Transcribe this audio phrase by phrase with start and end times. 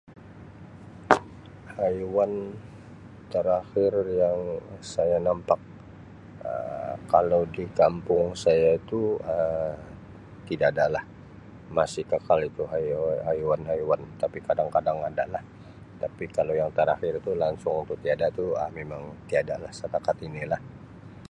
[1.77, 2.31] Haiwan
[3.33, 4.39] terakhir yang
[4.93, 5.59] saya nampak
[6.49, 9.01] Um kalau di kampung saya tu
[9.37, 9.75] Um
[10.47, 11.05] tida da lah
[11.77, 15.43] masih kekal itu haiwa-haiwan-haiwan tapi kadang-kadang ada lah
[16.01, 20.41] tapi kalau yang terakhir tu langsung tu tiada tu Um mimang tiada lah setakat ini
[20.51, 20.61] lah.